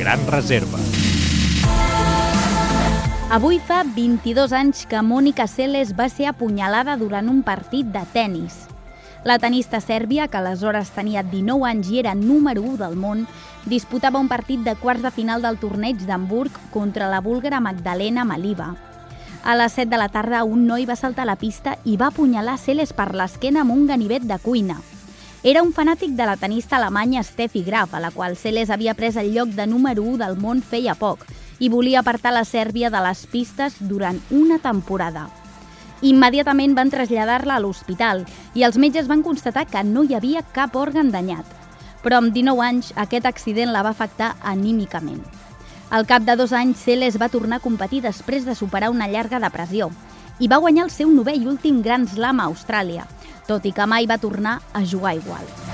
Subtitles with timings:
[0.00, 0.78] gran reserva.
[3.28, 8.64] Avui fa 22 anys que Mònica Seles va ser apunyalada durant un partit de tennis.
[9.28, 13.26] La tenista sèrbia, que aleshores tenia 19 anys i era número 1 del món,
[13.68, 18.70] disputava un partit de quarts de final del torneig d'Hamburg contra la búlgara Magdalena Maliva.
[19.44, 22.08] A les 7 de la tarda, un noi va saltar a la pista i va
[22.08, 24.80] apunyalar Seles per l'esquena amb un ganivet de cuina.
[25.42, 29.16] Era un fanàtic de la tenista alemanya Steffi Graf, a la qual Seles havia pres
[29.16, 31.22] el lloc de número 1 del món feia poc,
[31.58, 35.30] i volia apartar la Sèrbia de les pistes durant una temporada.
[36.04, 40.76] Immediatament van traslladar-la a l'hospital i els metges van constatar que no hi havia cap
[40.76, 41.48] òrgan danyat.
[42.04, 45.24] Però amb 19 anys aquest accident la va afectar anímicament.
[45.88, 49.40] Al cap de dos anys, Celes va tornar a competir després de superar una llarga
[49.40, 49.88] depressió
[50.38, 53.08] i va guanyar el seu novè i últim Grand Slam a Austràlia,
[53.50, 55.69] tot i que mai va tornar a jugar igual.